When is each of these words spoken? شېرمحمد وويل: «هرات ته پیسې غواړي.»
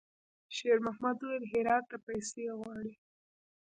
شېرمحمد 0.55 1.17
وويل: 1.21 1.43
«هرات 1.51 1.83
ته 1.91 1.97
پیسې 2.07 2.45
غواړي.» 2.59 2.93